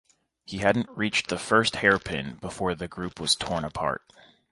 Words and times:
He 0.47 0.57
hadn't 0.57 0.89
reached 0.89 1.27
the 1.29 1.37
first 1.37 1.75
hairpin 1.75 2.37
before 2.41 2.73
the 2.73 2.87
group 2.87 3.19
was 3.19 3.35
torn 3.35 3.63
apart. 3.63 4.01